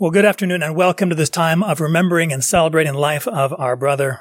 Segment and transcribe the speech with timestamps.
[0.00, 3.76] Well, good afternoon and welcome to this time of remembering and celebrating life of our
[3.76, 4.20] brother,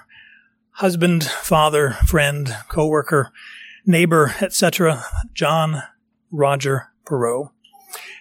[0.71, 3.31] husband, father, friend, co-worker,
[3.85, 5.83] neighbor, etc., John
[6.31, 7.51] Roger Perot.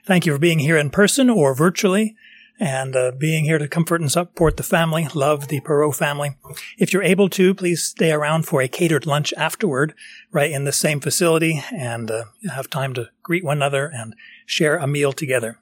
[0.04, 2.14] Thank you for being here in person or virtually
[2.60, 5.08] and uh, being here to comfort and support the family.
[5.12, 6.36] Love the Perot family.
[6.78, 9.94] If you're able to, please stay around for a catered lunch afterward,
[10.30, 14.14] right in the same facility, and uh, have time to greet one another and
[14.46, 15.58] share a meal together.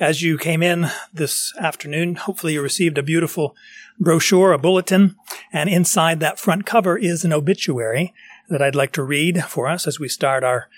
[0.00, 3.54] As you came in this afternoon, hopefully you received a beautiful
[3.98, 5.14] brochure, a bulletin,
[5.52, 8.12] and inside that front cover is an obituary
[8.48, 10.68] that I'd like to read for us as we start our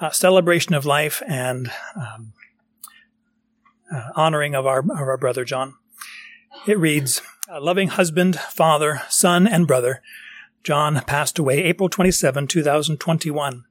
[0.00, 2.32] uh, celebration of life and um,
[3.92, 5.74] uh, honoring of our, of our brother John.
[6.66, 10.02] It reads, a loving husband, father, son, and brother,
[10.64, 13.64] John passed away April 27, 2021.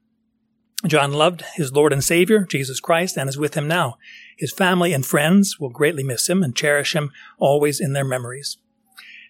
[0.86, 3.98] John loved his Lord and Savior, Jesus Christ, and is with him now.
[4.38, 8.58] His family and friends will greatly miss him and cherish him always in their memories.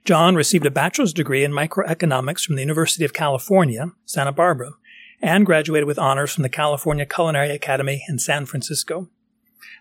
[0.03, 4.71] John received a bachelor's degree in microeconomics from the University of California, Santa Barbara,
[5.21, 9.07] and graduated with honors from the California Culinary Academy in San Francisco.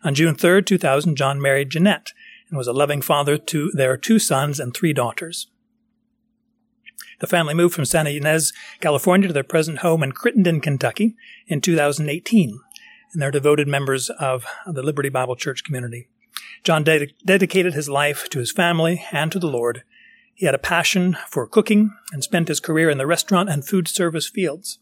[0.04, 2.12] On June 3, 2000, John married Jeanette
[2.48, 5.48] and was a loving father to their two sons and three daughters.
[7.22, 11.62] The family moved from Santa Ynez, California to their present home in Crittenden, Kentucky in
[11.62, 12.60] 2018
[13.12, 16.08] and they're devoted members of the Liberty Bible Church community.
[16.64, 19.82] John ded- dedicated his life to his family and to the Lord.
[20.34, 23.86] He had a passion for cooking and spent his career in the restaurant and food
[23.86, 24.78] service fields.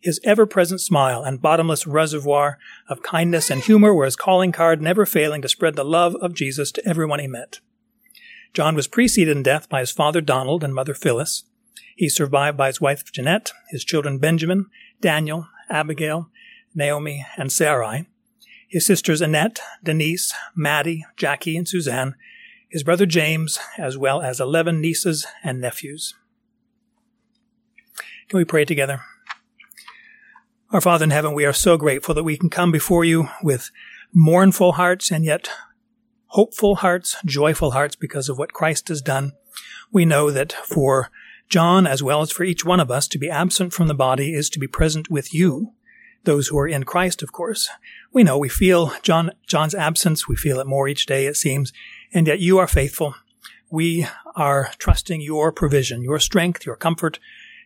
[0.00, 4.80] His ever present smile and bottomless reservoir of kindness and humor were his calling card,
[4.80, 7.60] never failing to spread the love of Jesus to everyone he met.
[8.54, 11.44] John was preceded in death by his father Donald and mother Phyllis.
[11.96, 14.66] He's survived by his wife Jeanette, his children Benjamin,
[15.00, 16.30] Daniel, Abigail,
[16.74, 18.06] Naomi, and Sarai,
[18.68, 22.14] his sisters Annette, Denise, Maddie, Jackie, and Suzanne,
[22.68, 26.14] his brother James, as well as 11 nieces and nephews.
[28.28, 29.00] Can we pray together?
[30.70, 33.70] Our Father in heaven, we are so grateful that we can come before you with
[34.12, 35.48] mournful hearts and yet
[36.26, 39.32] hopeful hearts, joyful hearts because of what Christ has done.
[39.90, 41.10] We know that for
[41.48, 44.34] John, as well as for each one of us, to be absent from the body
[44.34, 45.72] is to be present with you
[46.24, 47.68] those who are in Christ, of course.
[48.12, 50.28] We know we feel John, John's absence.
[50.28, 51.72] We feel it more each day, it seems.
[52.12, 53.14] And yet you are faithful.
[53.70, 57.18] We are trusting your provision, your strength, your comfort,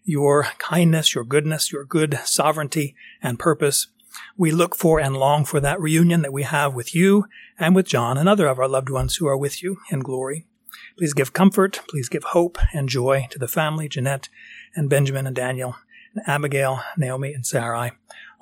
[0.05, 3.89] your kindness, your goodness, your good sovereignty and purpose.
[4.37, 7.27] We look for and long for that reunion that we have with you
[7.59, 10.47] and with John and other of our loved ones who are with you in glory.
[10.99, 14.29] Please give comfort, please give hope and joy to the family, Jeanette
[14.75, 15.77] and Benjamin and Daniel,
[16.15, 17.93] and Abigail, Naomi, and Sarai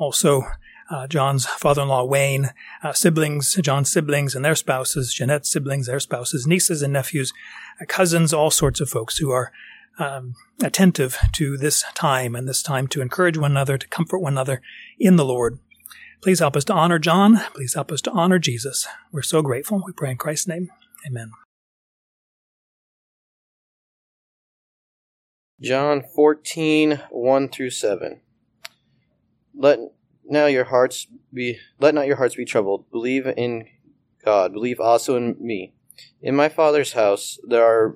[0.00, 0.42] also
[0.90, 2.50] uh, John's father-in-law Wayne,
[2.82, 7.32] uh, siblings, John's siblings and their spouses, Jeanette's siblings, their spouses, nieces and nephews,
[7.80, 9.52] uh, cousins, all sorts of folks who are
[9.98, 14.32] um, attentive to this time and this time to encourage one another, to comfort one
[14.32, 14.62] another
[14.98, 15.60] in the Lord.
[16.22, 17.40] Please help us to honor John.
[17.54, 18.86] Please help us to honor Jesus.
[19.12, 19.82] We're so grateful.
[19.86, 20.70] We pray in Christ's name.
[21.06, 21.32] Amen.
[25.60, 28.20] John 14, 1 through 7.
[29.54, 29.78] Let
[30.24, 32.90] now your hearts be let not your hearts be troubled.
[32.90, 33.66] Believe in
[34.24, 34.54] God.
[34.54, 35.74] Believe also in me.
[36.22, 37.94] In my Father's house there are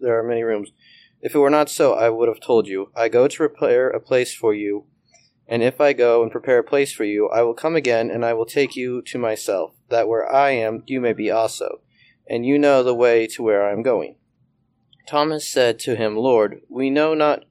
[0.00, 0.72] there are many rooms.
[1.20, 2.90] If it were not so, I would have told you.
[2.96, 4.86] I go to prepare a place for you.
[5.46, 8.24] And if I go and prepare a place for you, I will come again, and
[8.24, 11.80] I will take you to myself, that where I am, you may be also.
[12.28, 14.16] And you know the way to where I am going.
[15.06, 17.44] Thomas said to him, Lord, we know not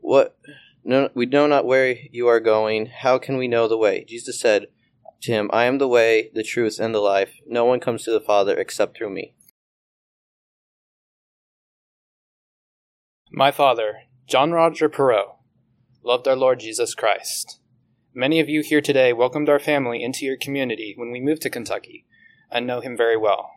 [0.00, 0.38] what
[0.84, 2.86] no, we know not where you are going.
[2.86, 4.04] How can we know the way?
[4.04, 4.66] Jesus said
[5.22, 7.34] to him, I am the way, the truth, and the life.
[7.46, 9.34] No one comes to the Father except through me.
[13.30, 15.36] My father, John Roger Perot,
[16.02, 17.60] loved our Lord Jesus Christ.
[18.14, 21.50] Many of you here today welcomed our family into your community when we moved to
[21.50, 22.06] Kentucky
[22.50, 23.50] and know him very well.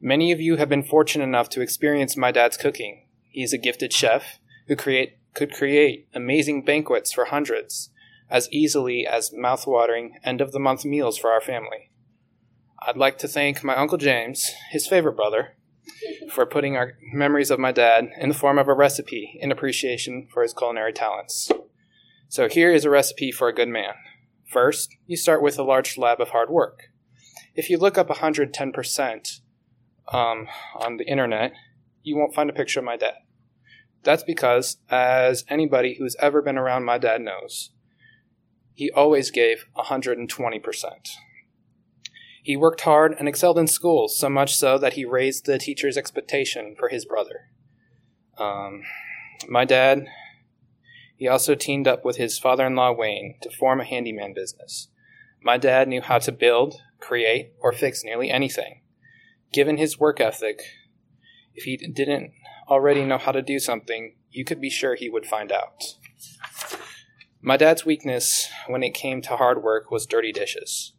[0.00, 3.06] Many of you have been fortunate enough to experience my dad's cooking.
[3.28, 4.38] He is a gifted chef
[4.68, 7.90] who create could create amazing banquets for hundreds,
[8.28, 11.90] as easily as mouth-watering end-of-the-month meals for our family.
[12.86, 15.56] I'd like to thank my Uncle James, his favorite brother,
[16.30, 20.28] for putting our memories of my dad in the form of a recipe in appreciation
[20.32, 21.50] for his culinary talents.
[22.28, 23.94] So here is a recipe for a good man.
[24.46, 26.90] First, you start with a large slab of hard work.
[27.54, 29.40] If you look up 110%
[30.12, 31.52] um, on the internet,
[32.02, 33.14] you won't find a picture of my dad.
[34.04, 37.70] That's because, as anybody who's ever been around my dad knows,
[38.74, 40.28] he always gave 120%.
[42.42, 45.96] He worked hard and excelled in school, so much so that he raised the teacher's
[45.96, 47.50] expectation for his brother.
[48.36, 48.82] Um,
[49.48, 50.06] my dad,
[51.16, 54.88] he also teamed up with his father in law, Wayne, to form a handyman business.
[55.40, 58.81] My dad knew how to build, create, or fix nearly anything.
[59.52, 60.62] Given his work ethic,
[61.54, 62.32] if he didn't
[62.68, 65.82] already know how to do something, you could be sure he would find out.
[67.40, 70.94] My dad's weakness when it came to hard work was dirty dishes.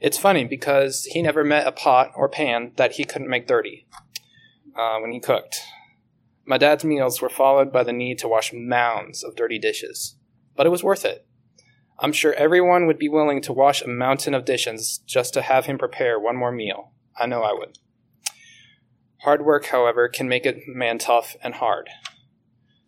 [0.00, 3.86] It's funny because he never met a pot or pan that he couldn't make dirty
[4.76, 5.60] uh, when he cooked.
[6.46, 10.16] My dad's meals were followed by the need to wash mounds of dirty dishes,
[10.56, 11.26] but it was worth it.
[11.98, 15.66] I'm sure everyone would be willing to wash a mountain of dishes just to have
[15.66, 16.92] him prepare one more meal.
[17.16, 17.78] I know I would.
[19.24, 21.88] Hard work, however, can make a man tough and hard.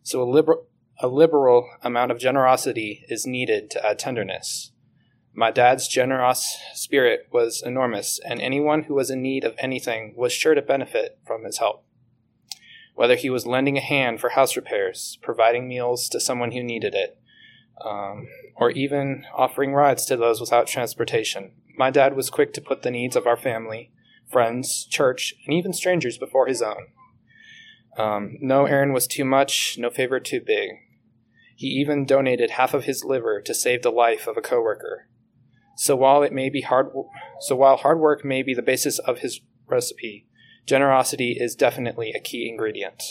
[0.03, 0.67] So a liberal,
[1.01, 4.71] a liberal amount of generosity is needed to add tenderness.
[5.33, 10.31] My dad's generous spirit was enormous, and anyone who was in need of anything was
[10.31, 11.87] sure to benefit from his help.
[12.95, 16.95] Whether he was lending a hand for house repairs, providing meals to someone who needed
[16.95, 17.19] it,
[17.83, 22.83] um, or even offering rides to those without transportation, my dad was quick to put
[22.83, 23.91] the needs of our family,
[24.31, 26.89] friends, church, and even strangers before his own.
[27.97, 30.71] Um, no errand was too much, no favor too big.
[31.55, 35.09] He even donated half of his liver to save the life of a coworker.
[35.77, 36.89] So while it may be hard,
[37.41, 40.27] so while hard work may be the basis of his recipe,
[40.67, 43.03] generosity is definitely a key ingredient.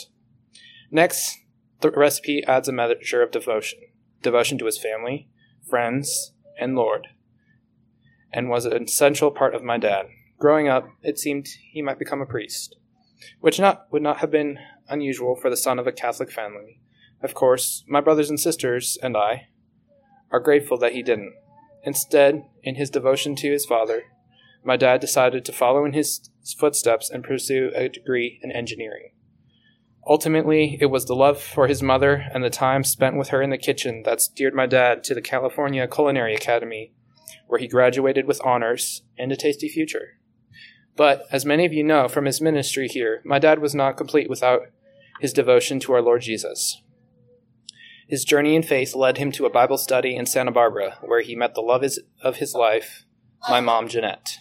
[0.90, 1.38] Next,
[1.80, 3.80] the recipe adds a measure of devotion,
[4.22, 5.28] devotion to his family,
[5.68, 7.08] friends, and Lord,
[8.32, 10.06] and was an essential part of my dad.
[10.38, 12.76] Growing up, it seemed he might become a priest,
[13.40, 16.78] which not would not have been unusual for the son of a Catholic family.
[17.22, 19.48] Of course, my brothers and sisters and I
[20.30, 21.34] are grateful that he didn't.
[21.84, 24.02] Instead, in his devotion to his father,
[24.62, 26.28] my dad decided to follow in his
[26.58, 29.10] footsteps and pursue a degree in engineering.
[30.06, 33.50] Ultimately, it was the love for his mother and the time spent with her in
[33.50, 36.92] the kitchen that steered my dad to the California Culinary Academy,
[37.46, 40.18] where he graduated with honors and a tasty future.
[40.96, 44.30] But, as many of you know from his ministry here, my dad was not complete
[44.30, 44.62] without
[45.20, 46.80] his devotion to our Lord Jesus.
[48.08, 51.34] His journey in faith led him to a Bible study in Santa Barbara, where he
[51.34, 51.84] met the love
[52.22, 53.04] of his life,
[53.48, 54.38] my mom, Jeanette.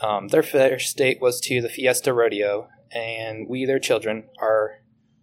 [0.00, 4.80] Um, their first date was to the Fiesta Rodeo, and we, their children, are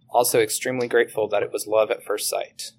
[0.09, 2.71] also extremely grateful that it was love at first sight.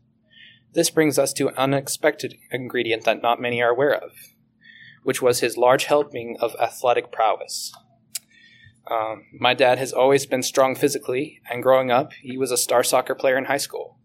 [0.74, 4.12] This brings us to an unexpected ingredient that not many are aware of,
[5.02, 7.72] which was his large helping of athletic prowess.
[8.90, 12.82] Um, my dad has always been strong physically, and growing up, he was a star
[12.82, 13.98] soccer player in high school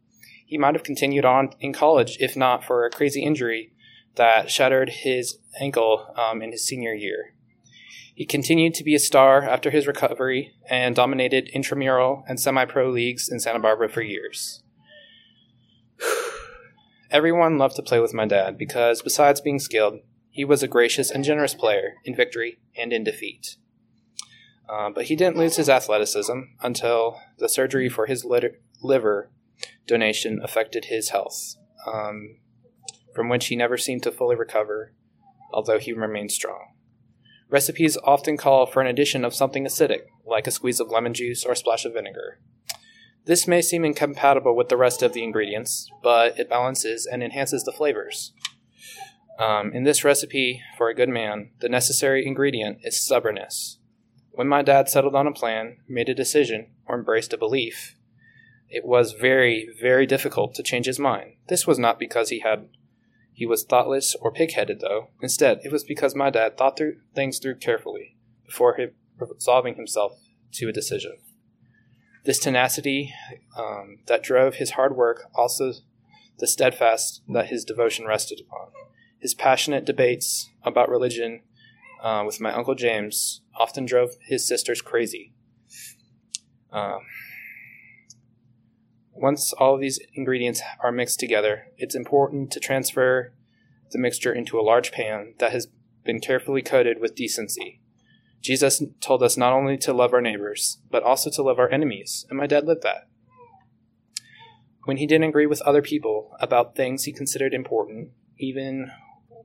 [0.47, 3.73] he might have continued on in college if not for a crazy injury
[4.15, 7.33] that shattered his ankle um, in his senior year.
[8.15, 12.89] He continued to be a star after his recovery and dominated intramural and semi pro
[12.89, 14.63] leagues in Santa Barbara for years.
[17.11, 19.99] Everyone loved to play with my dad because, besides being skilled,
[20.37, 23.57] he was a gracious and generous player in victory and in defeat.
[24.69, 29.31] Uh, but he didn't lose his athleticism until the surgery for his liver
[29.87, 31.55] donation affected his health,
[31.91, 32.37] um,
[33.15, 34.93] from which he never seemed to fully recover,
[35.51, 36.75] although he remained strong.
[37.49, 41.45] Recipes often call for an addition of something acidic, like a squeeze of lemon juice
[41.45, 42.39] or a splash of vinegar.
[43.25, 47.63] This may seem incompatible with the rest of the ingredients, but it balances and enhances
[47.63, 48.33] the flavors.
[49.37, 53.77] Um, in this recipe for a good man, the necessary ingredient is stubbornness.
[54.31, 57.95] When my dad settled on a plan, made a decision, or embraced a belief,
[58.69, 61.33] it was very, very difficult to change his mind.
[61.47, 62.69] This was not because he had
[63.37, 65.09] he was thoughtless or pig-headed, though.
[65.21, 68.17] Instead, it was because my dad thought through things through carefully
[68.47, 68.75] before
[69.19, 70.13] resolving himself
[70.53, 71.17] to a decision.
[72.25, 73.13] This tenacity
[73.55, 75.73] um, that drove his hard work, also
[76.39, 78.69] the steadfast that his devotion rested upon.
[79.19, 81.41] His passionate debates about religion
[82.01, 85.33] uh, with my uncle James often drove his sisters crazy.
[86.71, 86.99] Uh,
[89.13, 93.33] once all of these ingredients are mixed together, it's important to transfer
[93.91, 95.67] the mixture into a large pan that has
[96.03, 97.81] been carefully coated with decency.
[98.41, 102.25] Jesus told us not only to love our neighbors, but also to love our enemies,
[102.29, 103.07] and my dad lived that.
[104.83, 108.91] When he didn't agree with other people about things he considered important, even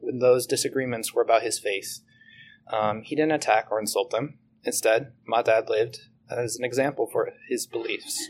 [0.02, 2.00] those disagreements were about his faith,
[2.72, 4.38] um, he didn't attack or insult them.
[4.64, 5.98] Instead, my dad lived
[6.30, 8.28] as an example for his beliefs.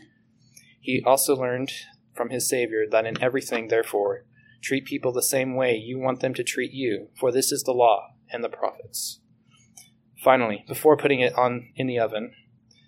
[0.81, 1.73] He also learned
[2.15, 4.25] from his Savior that in everything, therefore,
[4.63, 7.73] treat people the same way you want them to treat you, for this is the
[7.73, 9.21] law and the prophets.
[10.23, 12.33] Finally, before putting it on in the oven,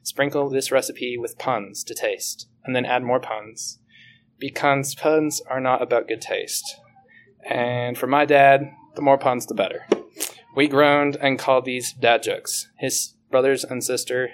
[0.03, 3.81] sprinkle this recipe with puns to taste, and then add more puns,
[4.39, 6.65] because puns are not about good taste.
[7.49, 9.87] And for my dad, the more puns, the better.
[10.55, 12.69] We groaned and called these dad jokes.
[12.79, 14.31] His brothers and sister,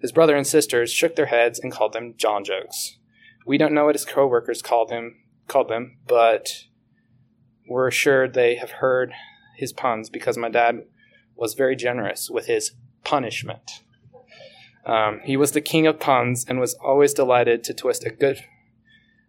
[0.00, 2.98] his brother and sisters shook their heads and called them John jokes.
[3.44, 5.16] We don't know what his coworkers called him,
[5.48, 6.64] called them, but
[7.68, 9.12] we're assured they have heard
[9.56, 10.84] his puns because my dad
[11.34, 12.72] was very generous with his
[13.04, 13.82] punishment.
[14.86, 18.44] Um, he was the king of puns and was always delighted to twist a good,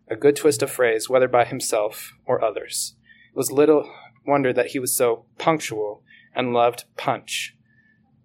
[0.08, 2.96] a good twist of phrase, whether by himself or others.
[3.30, 3.90] It was little
[4.26, 6.04] wonder that he was so punctual
[6.36, 7.56] and loved punch.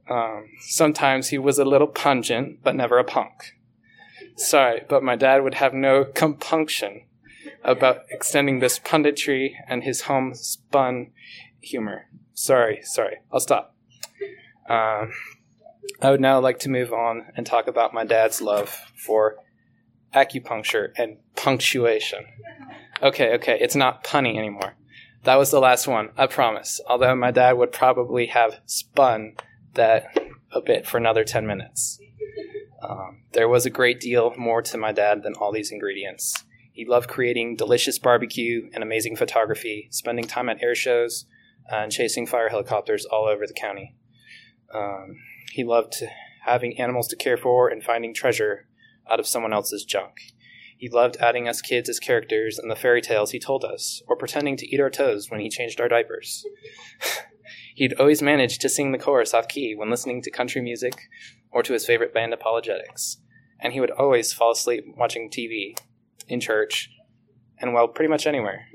[0.08, 3.56] Um, sometimes he was a little pungent, but never a punk.
[4.37, 7.06] Sorry, but my dad would have no compunction
[7.62, 11.12] about extending this punditry and his homespun
[11.61, 12.06] humor.
[12.34, 13.18] Sorry, sorry.
[13.32, 13.75] I'll stop.
[14.68, 15.12] Um,
[16.00, 19.37] I would now like to move on and talk about my dad's love for
[20.14, 22.26] acupuncture and punctuation.
[23.02, 24.75] Okay, okay, it's not punny anymore.
[25.25, 26.81] That was the last one, I promise.
[26.87, 29.37] Although my dad would probably have spun
[29.73, 30.16] that
[30.52, 31.99] a bit for another 10 minutes.
[32.83, 36.45] Um, there was a great deal more to my dad than all these ingredients.
[36.73, 41.25] He loved creating delicious barbecue and amazing photography, spending time at air shows,
[41.73, 43.95] uh, and chasing fire helicopters all over the county.
[44.75, 45.16] Um,
[45.52, 46.02] he loved
[46.45, 48.66] having animals to care for and finding treasure
[49.11, 50.33] out of someone else's junk.
[50.76, 54.16] He loved adding us kids as characters in the fairy tales he told us, or
[54.16, 56.45] pretending to eat our toes when he changed our diapers.
[57.75, 60.95] He'd always manage to sing the chorus off key when listening to country music
[61.50, 63.16] or to his favorite band ApologetiX.
[63.61, 65.78] And he would always fall asleep watching TV
[66.28, 66.90] in church,
[67.59, 68.66] and well, pretty much anywhere.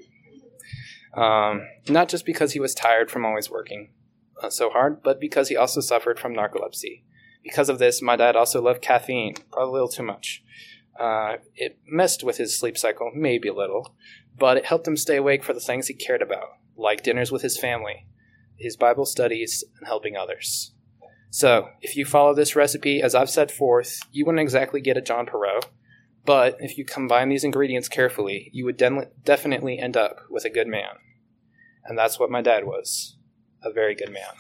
[1.14, 3.90] Um, not just because he was tired from always working
[4.42, 7.04] uh, so hard, but because he also suffered from narcolepsy.
[7.44, 10.44] Because of this, my dad also loved caffeine, probably a little too much.
[11.00, 13.96] Uh, it messed with his sleep cycle, maybe a little,
[14.38, 17.42] but it helped him stay awake for the things he cared about, like dinners with
[17.42, 18.06] his family,
[18.58, 20.74] his Bible studies, and helping others.
[21.32, 25.02] So, if you follow this recipe as I've set forth, you wouldn't exactly get a
[25.02, 25.66] John Perot,
[26.26, 30.50] but if you combine these ingredients carefully, you would de- definitely end up with a
[30.50, 30.98] good man.
[31.86, 33.18] And that's what my dad was
[33.64, 34.34] a very good man.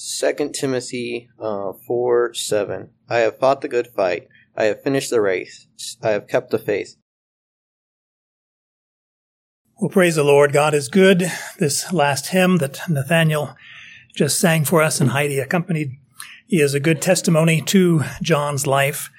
[0.00, 2.90] Second Timothy uh, 4 7.
[3.08, 4.28] I have fought the good fight.
[4.56, 5.66] I have finished the race.
[6.00, 6.94] I have kept the faith.
[9.80, 10.52] Well, praise the Lord.
[10.52, 11.24] God is good.
[11.58, 13.56] This last hymn that Nathaniel
[14.14, 15.90] just sang for us and Heidi accompanied
[16.48, 19.10] is a good testimony to John's life.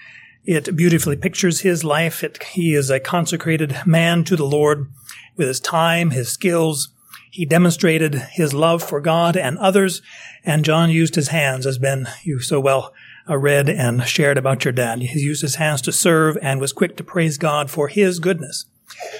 [0.45, 2.23] It beautifully pictures his life.
[2.23, 4.89] It, he is a consecrated man to the Lord
[5.35, 6.93] with his time, his skills.
[7.31, 10.01] He demonstrated his love for God and others,
[10.43, 12.93] and John used his hands, as Ben, you so well
[13.29, 14.99] uh, read and shared about your dad.
[15.01, 18.65] He used his hands to serve and was quick to praise God for his goodness.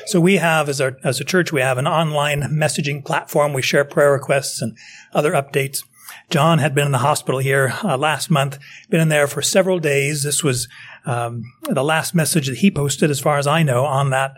[0.08, 3.54] So we have, as, our, as a church, we have an online messaging platform.
[3.54, 4.76] We share prayer requests and
[5.14, 5.84] other updates.
[6.32, 8.58] John had been in the hospital here uh, last month,
[8.90, 10.24] been in there for several days.
[10.24, 10.68] This was
[11.06, 14.34] um, the last message that he posted, as far as I know, on that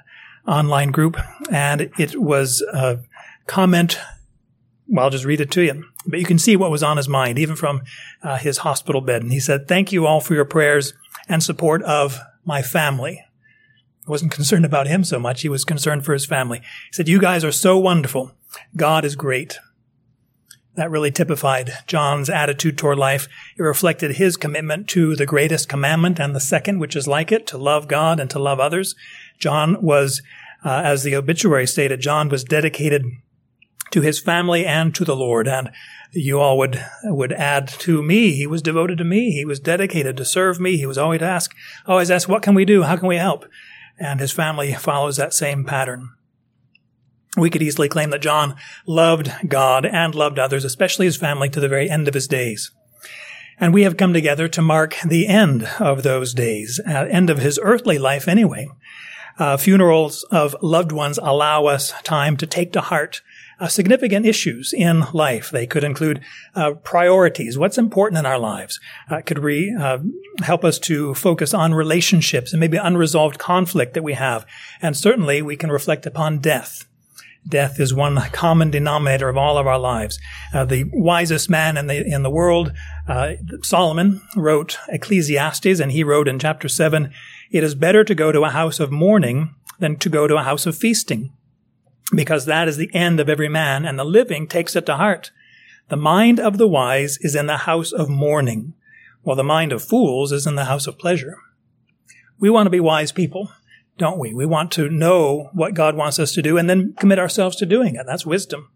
[0.46, 1.18] online group.
[1.50, 3.00] And it was a
[3.48, 4.00] comment.
[4.88, 5.86] Well, I'll just read it to you.
[6.06, 7.82] But you can see what was on his mind, even from
[8.24, 9.24] uh, his hospital bed.
[9.24, 10.94] And he said, Thank you all for your prayers
[11.28, 13.24] and support of my family.
[14.08, 15.42] I wasn't concerned about him so much.
[15.42, 16.60] He was concerned for his family.
[16.60, 18.32] He said, You guys are so wonderful.
[18.76, 19.58] God is great.
[20.76, 23.28] That really typified John's attitude toward life.
[23.58, 27.46] It reflected his commitment to the greatest commandment and the second, which is like it,
[27.48, 28.96] to love God and to love others.
[29.38, 30.22] John was,
[30.64, 33.06] uh, as the obituary stated, John was dedicated
[33.92, 35.48] to his family and to the Lord.
[35.48, 35.72] And
[36.12, 38.32] you all would, would add to me.
[38.32, 39.32] He was devoted to me.
[39.32, 40.78] He was dedicated to serve me.
[40.78, 41.54] He was always ask,
[41.86, 42.84] always ask, what can we do?
[42.84, 43.46] How can we help?
[44.00, 46.10] And his family follows that same pattern.
[47.38, 51.62] We could easily claim that John loved God and loved others, especially his family, to
[51.62, 52.72] the very end of his days.
[53.58, 57.38] And we have come together to mark the end of those days, uh, end of
[57.38, 58.68] his earthly life anyway.
[59.38, 63.22] Uh, funerals of loved ones allow us time to take to heart
[63.62, 65.50] uh, significant issues in life.
[65.50, 66.20] They could include
[66.56, 68.80] uh, priorities, what's important in our lives.
[69.10, 70.00] Uh, could re, uh,
[70.44, 74.46] help us to focus on relationships and maybe unresolved conflict that we have.
[74.82, 76.86] And certainly we can reflect upon death
[77.48, 80.20] Death is one common denominator of all of our lives.
[80.54, 82.72] Uh, the wisest man in the in the world,
[83.08, 87.12] uh, Solomon, wrote Ecclesiastes, and he wrote in chapter seven,
[87.50, 90.44] "It is better to go to a house of mourning than to go to a
[90.44, 91.32] house of feasting."
[92.14, 95.32] Because that is the end of every man, and the living takes it to heart.
[95.90, 98.74] The mind of the wise is in the house of mourning,
[99.24, 101.38] while the mind of fools is in the house of pleasure.
[102.40, 103.52] We want to be wise people,
[103.98, 104.34] don't we?
[104.34, 107.66] We want to know what God wants us to do and then commit ourselves to
[107.66, 108.06] doing it.
[108.08, 108.70] That's wisdom.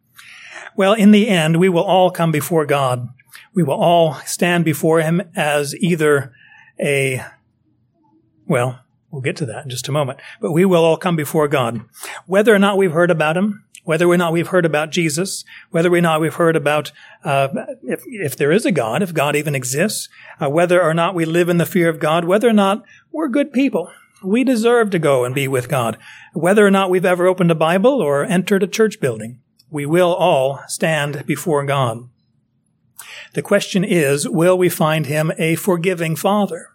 [0.77, 3.07] Well, in the end, we will all come before God.
[3.53, 6.33] We will all stand before Him as either
[6.79, 7.23] a,
[8.45, 8.81] well,
[9.11, 11.81] we'll get to that in just a moment, but we will all come before God.
[12.25, 15.93] Whether or not we've heard about Him, whether or not we've heard about Jesus, whether
[15.93, 16.91] or not we've heard about
[17.23, 17.49] uh,
[17.83, 20.09] if, if there is a God, if God even exists,
[20.41, 23.29] uh, whether or not we live in the fear of God, whether or not we're
[23.29, 23.89] good people.
[24.23, 25.97] We deserve to go and be with God.
[26.33, 30.15] Whether or not we've ever opened a Bible or entered a church building, we will
[30.15, 32.09] all stand before God.
[33.33, 36.69] The question is, will we find him a forgiving father?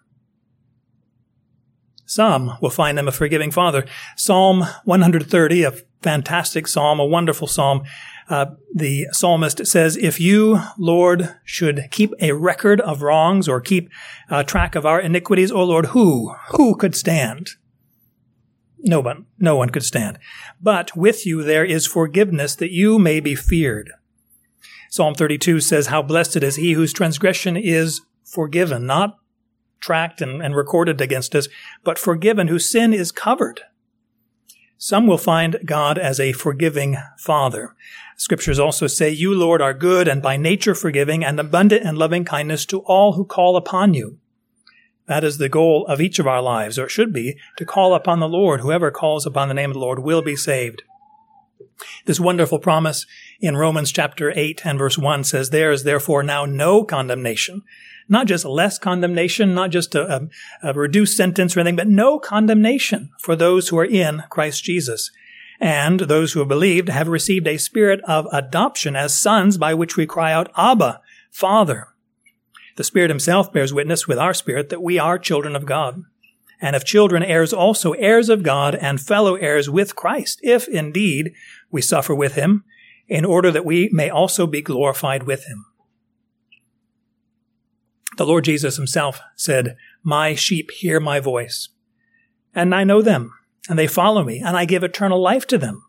[2.11, 3.85] Some will find them a forgiving father.
[4.17, 7.83] Psalm 130, a fantastic psalm, a wonderful psalm.
[8.27, 13.89] Uh, the psalmist says, if you, Lord, should keep a record of wrongs or keep
[14.29, 17.51] uh, track of our iniquities, O Lord, who, who could stand?
[18.79, 20.19] No one, no one could stand.
[20.61, 23.89] But with you there is forgiveness that you may be feared.
[24.89, 29.17] Psalm 32 says, how blessed is he whose transgression is forgiven, not
[29.81, 31.47] tracked and, and recorded against us,
[31.83, 33.61] but forgiven, whose sin is covered.
[34.77, 37.75] Some will find God as a forgiving Father.
[38.17, 42.25] Scriptures also say, You, Lord, are good and by nature forgiving and abundant in loving
[42.25, 44.17] kindness to all who call upon you.
[45.05, 47.93] That is the goal of each of our lives, or it should be, to call
[47.93, 48.61] upon the Lord.
[48.61, 50.83] Whoever calls upon the name of the Lord will be saved.
[52.05, 53.05] This wonderful promise
[53.39, 57.63] in Romans chapter 8 and verse 1 says, There is therefore now no condemnation
[58.09, 60.29] not just less condemnation, not just a,
[60.63, 64.63] a, a reduced sentence or anything, but no condemnation for those who are in Christ
[64.63, 65.11] Jesus.
[65.59, 69.95] And those who have believed have received a spirit of adoption as sons by which
[69.95, 71.89] we cry out, Abba, Father.
[72.77, 76.03] The Spirit Himself bears witness with our spirit that we are children of God.
[76.59, 81.33] And if children, heirs also, heirs of God and fellow heirs with Christ, if indeed
[81.69, 82.63] we suffer with Him,
[83.07, 85.65] in order that we may also be glorified with Him.
[88.21, 91.69] The Lord Jesus himself said, My sheep hear my voice,
[92.53, 93.33] and I know them,
[93.67, 95.83] and they follow me, and I give eternal life to them,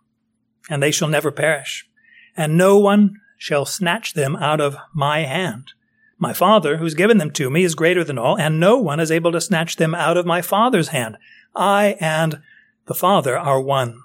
[0.71, 1.87] and they shall never perish,
[2.35, 5.75] and no one shall snatch them out of my hand.
[6.17, 9.11] My Father, who's given them to me, is greater than all, and no one is
[9.11, 11.19] able to snatch them out of my Father's hand.
[11.55, 12.41] I and
[12.87, 14.01] the Father are one.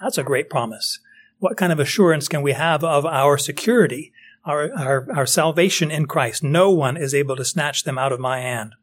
[0.00, 0.98] That's a great promise.
[1.40, 6.06] What kind of assurance can we have of our security our, our, our salvation in
[6.06, 6.42] Christ.
[6.42, 8.74] No one is able to snatch them out of my hand.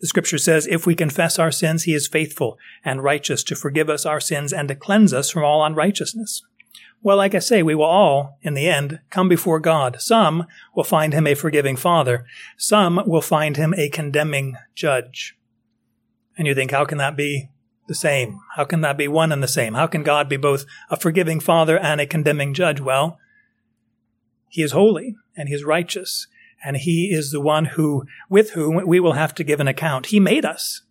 [0.00, 3.88] The scripture says, if we confess our sins, he is faithful and righteous to forgive
[3.88, 6.42] us our sins and to cleanse us from all unrighteousness.
[7.04, 10.00] Well, like I say, we will all, in the end, come before God.
[10.00, 12.24] Some will find him a forgiving father.
[12.56, 15.36] Some will find him a condemning judge.
[16.38, 17.50] And you think, how can that be
[17.88, 18.38] the same?
[18.56, 19.74] How can that be one and the same?
[19.74, 22.80] How can God be both a forgiving father and a condemning judge?
[22.80, 23.18] Well,
[24.52, 26.26] he is holy and he is righteous.
[26.62, 30.06] And he is the one who, with whom we will have to give an account.
[30.06, 30.82] He made us.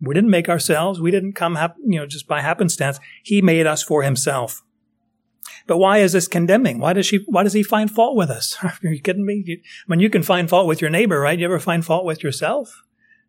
[0.00, 0.98] We didn't make ourselves.
[0.98, 2.98] We didn't come, hap- you know, just by happenstance.
[3.22, 4.62] He made us for himself.
[5.66, 6.78] But why is this condemning?
[6.78, 8.56] Why does she, why does he find fault with us?
[8.62, 9.42] Are you kidding me?
[9.44, 11.38] You, I mean, you can find fault with your neighbor, right?
[11.38, 12.82] You ever find fault with yourself?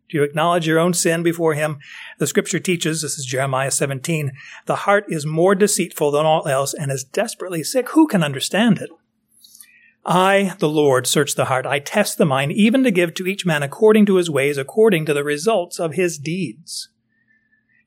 [0.10, 1.80] Do you acknowledge your own sin before him?
[2.20, 4.32] The scripture teaches, this is Jeremiah 17,
[4.66, 7.90] the heart is more deceitful than all else and is desperately sick.
[7.90, 8.90] Who can understand it?
[10.06, 11.66] I, the Lord, search the heart.
[11.66, 15.06] I test the mind, even to give to each man according to his ways, according
[15.08, 16.90] to the results of his deeds.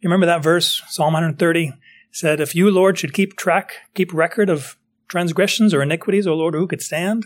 [0.00, 1.74] You remember that verse, Psalm 130
[2.10, 4.76] said, If you, Lord, should keep track, keep record of
[5.08, 7.24] transgressions or iniquities, O Lord, who could stand?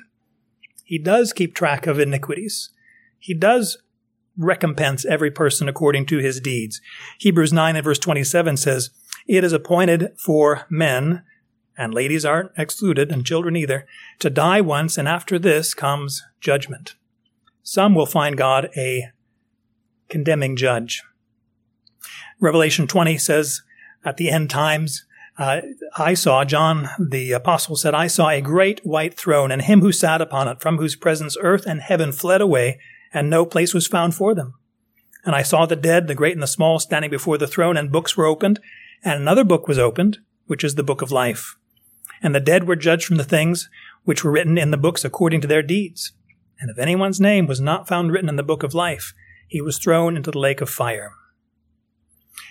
[0.85, 2.71] He does keep track of iniquities.
[3.19, 3.79] He does
[4.37, 6.81] recompense every person according to his deeds.
[7.19, 8.91] Hebrews 9 and verse 27 says,
[9.27, 11.23] It is appointed for men
[11.77, 13.87] and ladies aren't excluded, and children either,
[14.19, 16.95] to die once, and after this comes judgment.
[17.63, 19.11] Some will find God a
[20.09, 21.03] condemning judge.
[22.41, 23.63] Revelation 20 says,
[24.05, 25.07] at the end times,
[25.39, 25.61] uh,
[25.97, 29.93] I saw, John the apostle said, I saw a great white throne and him who
[29.93, 32.79] sat upon it, from whose presence earth and heaven fled away,
[33.13, 34.55] and no place was found for them.
[35.25, 37.93] And I saw the dead, the great and the small, standing before the throne, and
[37.93, 38.61] books were opened,
[39.05, 41.57] and another book was opened, which is the book of life
[42.23, 43.69] and the dead were judged from the things
[44.05, 46.13] which were written in the books according to their deeds.
[46.61, 49.15] And if anyone's name was not found written in the book of life,
[49.49, 51.13] he was thrown into the lake of fire.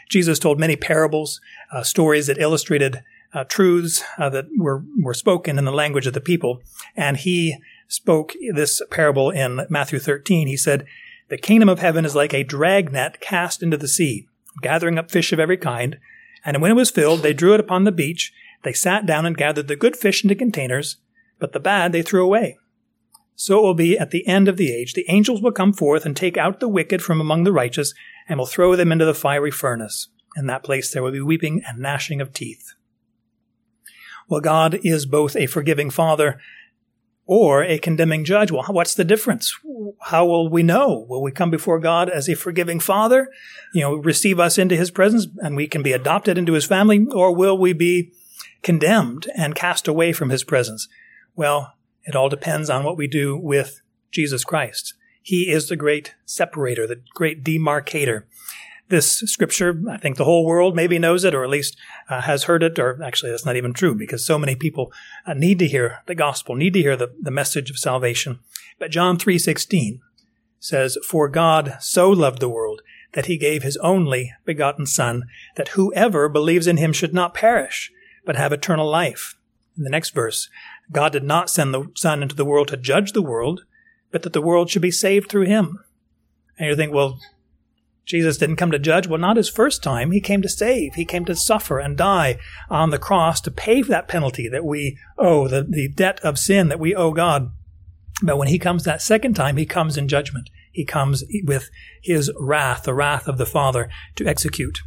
[0.09, 1.39] Jesus told many parables,
[1.73, 3.01] uh, stories that illustrated
[3.33, 6.61] uh, truths uh, that were, were spoken in the language of the people.
[6.95, 7.57] And he
[7.87, 10.47] spoke this parable in Matthew 13.
[10.47, 10.85] He said,
[11.29, 14.27] The kingdom of heaven is like a dragnet cast into the sea,
[14.61, 15.97] gathering up fish of every kind.
[16.43, 18.33] And when it was filled, they drew it upon the beach.
[18.63, 20.97] They sat down and gathered the good fish into containers,
[21.39, 22.57] but the bad they threw away.
[23.35, 24.93] So it will be at the end of the age.
[24.93, 27.93] The angels will come forth and take out the wicked from among the righteous
[28.27, 30.09] and will throw them into the fiery furnace.
[30.37, 32.73] In that place there will be weeping and gnashing of teeth.
[34.27, 36.39] Well, God is both a forgiving Father
[37.25, 38.51] or a condemning judge.
[38.51, 39.53] Well, what's the difference?
[40.03, 41.05] How will we know?
[41.09, 43.29] Will we come before God as a forgiving Father,
[43.73, 47.05] you know, receive us into His presence and we can be adopted into His family,
[47.11, 48.11] or will we be
[48.63, 50.87] condemned and cast away from His presence?
[51.35, 54.93] Well, it all depends on what we do with Jesus Christ.
[55.21, 58.23] He is the great separator, the great demarcator.
[58.89, 61.77] This scripture, I think the whole world maybe knows it, or at least
[62.09, 64.91] uh, has heard it, or actually that's not even true because so many people
[65.25, 68.39] uh, need to hear the gospel, need to hear the, the message of salvation.
[68.79, 69.99] But John 3.16
[70.59, 72.81] says, For God so loved the world
[73.13, 75.23] that he gave his only begotten Son,
[75.55, 77.91] that whoever believes in him should not perish,
[78.25, 79.35] but have eternal life.
[79.77, 80.49] In the next verse,
[80.91, 83.61] God did not send the Son into the world to judge the world,
[84.11, 85.79] but that the world should be saved through him.
[86.57, 87.19] And you think, well,
[88.05, 89.07] Jesus didn't come to judge.
[89.07, 90.11] Well, not his first time.
[90.11, 90.95] He came to save.
[90.95, 94.97] He came to suffer and die on the cross to pay that penalty that we
[95.17, 97.51] owe, the, the debt of sin that we owe God.
[98.21, 100.49] But when he comes that second time, he comes in judgment.
[100.71, 101.69] He comes with
[102.01, 104.81] his wrath, the wrath of the Father, to execute.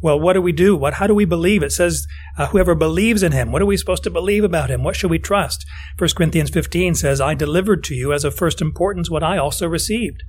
[0.00, 0.76] Well, what do we do?
[0.76, 1.62] What, how do we believe?
[1.62, 2.06] It says,
[2.36, 3.52] uh, whoever believes in him.
[3.52, 4.82] What are we supposed to believe about him?
[4.82, 5.64] What should we trust?
[5.98, 9.68] 1 Corinthians 15 says, I delivered to you as of first importance what I also
[9.68, 10.24] received.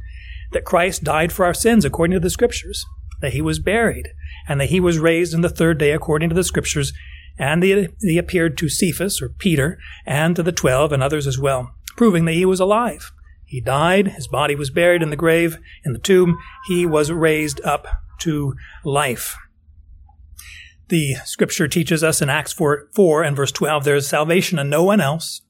[0.51, 2.85] That Christ died for our sins according to the scriptures,
[3.21, 4.09] that he was buried,
[4.47, 6.93] and that he was raised on the third day according to the scriptures,
[7.39, 11.39] and he, he appeared to Cephas, or Peter, and to the twelve and others as
[11.39, 13.11] well, proving that he was alive.
[13.45, 17.59] He died, his body was buried in the grave, in the tomb, he was raised
[17.61, 17.87] up
[18.23, 19.35] to life.
[20.89, 24.69] The scripture teaches us in Acts 4, 4 and verse 12, there is salvation in
[24.69, 25.41] no one else.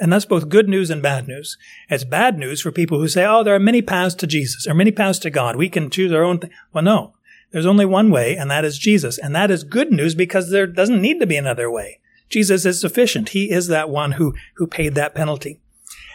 [0.00, 1.56] And that's both good news and bad news.
[1.88, 4.74] It's bad news for people who say, oh, there are many paths to Jesus, or
[4.74, 5.56] many paths to God.
[5.56, 6.50] We can choose our own thing.
[6.72, 7.14] Well, no.
[7.52, 9.18] There's only one way, and that is Jesus.
[9.18, 12.00] And that is good news because there doesn't need to be another way.
[12.28, 13.28] Jesus is sufficient.
[13.28, 15.60] He is that one who, who paid that penalty.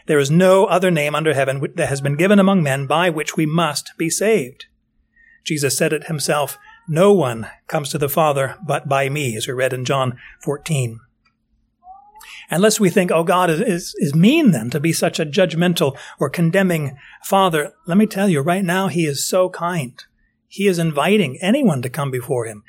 [0.08, 3.38] There is no other name under heaven that has been given among men by which
[3.38, 4.66] we must be saved.
[5.48, 6.58] Jesus said it himself,
[6.90, 11.00] No one comes to the Father but by me, as we read in John 14.
[12.50, 15.98] Unless we think, oh, God is, is, is mean then to be such a judgmental
[16.20, 20.04] or condemning Father, let me tell you, right now He is so kind.
[20.50, 22.64] He is inviting anyone to come before Him.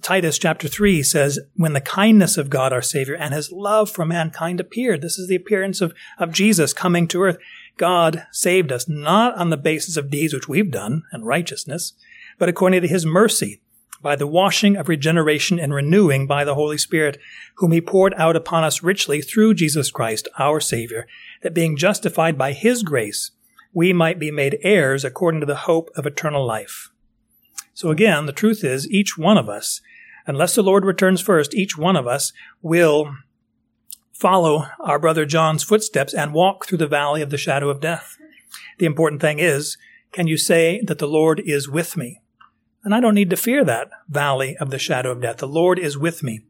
[0.00, 4.06] Titus chapter 3 says, When the kindness of God our Savior and His love for
[4.06, 7.36] mankind appeared, this is the appearance of, of Jesus coming to earth.
[7.76, 11.92] God saved us not on the basis of deeds which we've done and righteousness,
[12.38, 13.60] but according to his mercy,
[14.04, 17.18] by the washing of regeneration and renewing by the Holy Spirit,
[17.56, 21.06] whom he poured out upon us richly through Jesus Christ, our Savior,
[21.42, 23.30] that being justified by his grace,
[23.72, 26.90] we might be made heirs according to the hope of eternal life.
[27.72, 29.80] So again, the truth is, each one of us,
[30.26, 33.16] unless the Lord returns first, each one of us will
[34.12, 38.16] follow our brother John's footsteps and walk through the valley of the shadow of death.
[38.78, 39.78] The important thing is,
[40.12, 42.20] can you say that the Lord is with me?
[42.84, 45.38] And I don't need to fear that valley of the shadow of death.
[45.38, 46.42] The Lord is with me.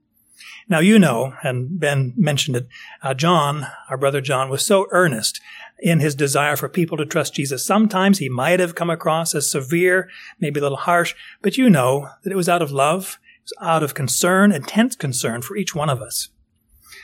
[0.69, 2.69] Now, you know, and Ben mentioned it,
[3.03, 5.41] uh, John, our brother John, was so earnest
[5.79, 7.65] in his desire for people to trust Jesus.
[7.65, 10.09] Sometimes he might have come across as severe,
[10.41, 13.53] maybe a little harsh, but you know that it was out of love, it was
[13.61, 16.29] out of concern, intense concern for each one of us.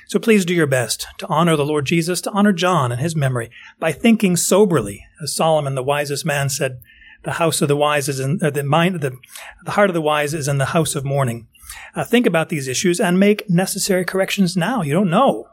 [0.08, 3.14] So please do your best to honor the Lord Jesus, to honor John and his
[3.14, 6.80] memory by thinking soberly, as Solomon, the wisest man, said,
[7.22, 9.16] the house of the wise is in the mind the,
[9.64, 11.48] the heart of the wise is in the house of mourning.
[11.94, 14.82] Uh, think about these issues and make necessary corrections now.
[14.82, 15.48] You don't know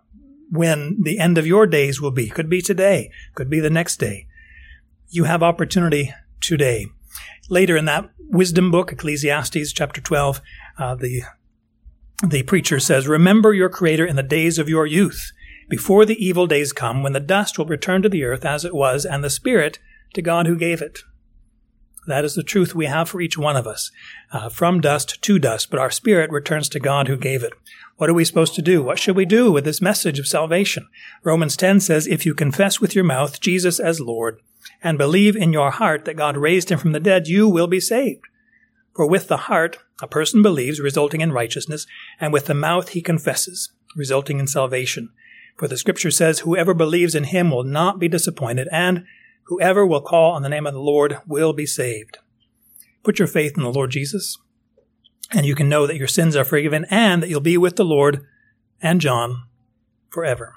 [0.49, 2.29] when the end of your days will be.
[2.29, 3.11] Could be today.
[3.35, 4.27] Could be the next day.
[5.09, 6.87] You have opportunity today.
[7.49, 10.41] Later in that wisdom book ecclesiastes chapter 12
[10.77, 11.21] uh, the
[12.27, 15.31] the preacher says remember your creator in the days of your youth
[15.69, 18.75] before the evil days come when the dust will return to the earth as it
[18.75, 19.79] was and the spirit
[20.13, 20.99] to god who gave it
[22.07, 23.91] that is the truth we have for each one of us,
[24.31, 27.53] uh, from dust to dust, but our spirit returns to God who gave it.
[27.97, 28.81] What are we supposed to do?
[28.81, 30.87] What should we do with this message of salvation?
[31.23, 34.39] Romans 10 says, If you confess with your mouth Jesus as Lord
[34.81, 37.79] and believe in your heart that God raised him from the dead, you will be
[37.79, 38.21] saved.
[38.95, 41.87] For with the heart A person believes, resulting in righteousness,
[42.19, 45.09] and with the mouth he confesses, resulting in salvation.
[45.57, 49.05] For the scripture says, Whoever believes in him will not be disappointed, and
[49.47, 52.17] whoever will call on the name of the Lord will be saved.
[53.03, 54.37] Put your faith in the Lord Jesus,
[55.31, 57.85] and you can know that your sins are forgiven and that you'll be with the
[57.85, 58.25] Lord
[58.81, 59.43] and John
[60.09, 60.53] forever.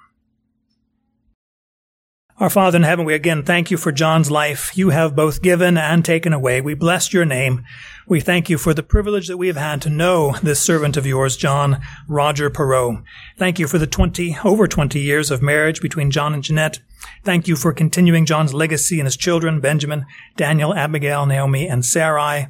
[2.40, 4.74] Our Father in heaven, we again thank you for John's life.
[4.74, 6.62] You have both given and taken away.
[6.62, 7.66] We bless your name.
[8.08, 11.04] We thank you for the privilege that we have had to know this servant of
[11.04, 13.04] yours, John Roger Perot.
[13.36, 16.78] Thank you for the 20, over 20 years of marriage between John and Jeanette.
[17.24, 20.06] Thank you for continuing John's legacy and his children, Benjamin,
[20.38, 22.48] Daniel, Abigail, Naomi, and Sarai.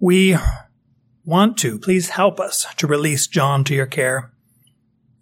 [0.00, 0.38] We
[1.26, 1.78] want to.
[1.78, 4.32] Please help us to release John to your care.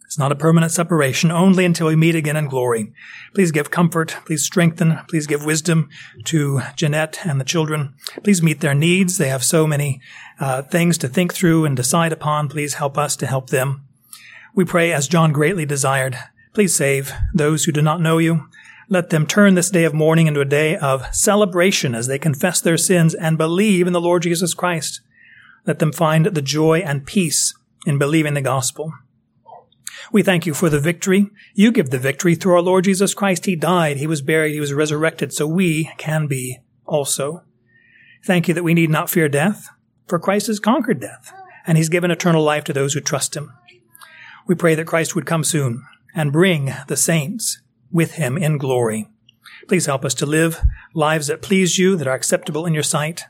[0.07, 2.93] It's not a permanent separation, only until we meet again in glory.
[3.35, 4.17] Please give comfort.
[4.25, 5.01] Please strengthen.
[5.09, 5.89] Please give wisdom
[6.25, 7.95] to Jeanette and the children.
[8.23, 9.19] Please meet their needs.
[9.19, 10.01] They have so many
[10.39, 12.49] uh, things to think through and decide upon.
[12.49, 13.85] Please help us to help them.
[14.55, 16.17] We pray as John greatly desired.
[16.55, 18.49] Please save those who do not know you.
[18.89, 22.61] Let them turn this day of mourning into a day of celebration as they confess
[22.61, 25.01] their sins and believe in the Lord Jesus Christ.
[25.67, 27.53] Let them find the joy and peace
[27.85, 28.93] in believing the gospel.
[30.13, 31.31] We thank you for the victory.
[31.55, 33.47] You give the victory through our Lord Jesus Christ.
[33.47, 37.43] He died, He was buried, He was resurrected, so we can be also.
[38.25, 39.69] Thank you that we need not fear death,
[40.07, 41.33] for Christ has conquered death,
[41.67, 43.53] and He's given eternal life to those who trust Him.
[44.47, 49.09] We pray that Christ would come soon and bring the saints with Him in glory.
[49.69, 50.63] Please help us to live
[50.95, 53.25] lives that please you, that are acceptable in your sight.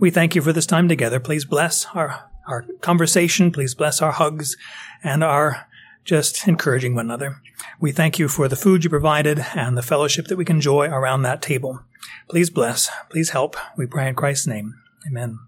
[0.00, 1.20] We thank you for this time together.
[1.20, 3.52] Please bless our, our conversation.
[3.52, 4.56] Please bless our hugs
[5.02, 5.66] and our
[6.04, 7.40] just encouraging one another.
[7.80, 10.86] We thank you for the food you provided and the fellowship that we can enjoy
[10.86, 11.82] around that table.
[12.28, 13.56] Please bless, please help.
[13.76, 14.74] We pray in Christ's name.
[15.06, 15.38] Amen.